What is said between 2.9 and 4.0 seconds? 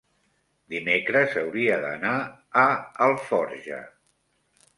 Alforja.